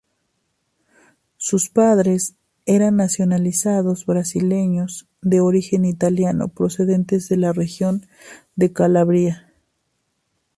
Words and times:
Sus 1.37 1.69
padres 1.69 2.33
eran 2.65 2.95
nacionalizados 2.95 4.07
brasileños 4.07 5.07
de 5.21 5.41
origen 5.41 5.85
italiano 5.85 6.47
procedentes 6.47 7.29
de 7.29 7.37
la 7.37 7.53
región 7.53 8.07
de 8.55 8.73
Calabria. 8.73 9.47